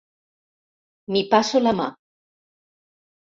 M'hi 1.11 1.21
passo 1.35 1.61
la 1.65 1.73
mà. 1.81 1.87